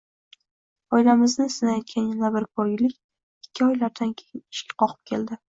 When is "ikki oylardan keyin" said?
2.97-4.45